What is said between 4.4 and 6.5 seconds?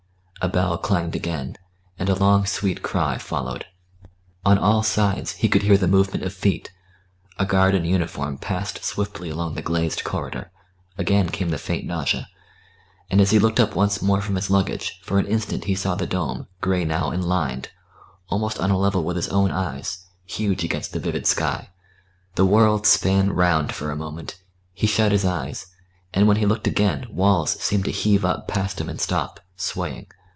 On all sides he could hear the movement of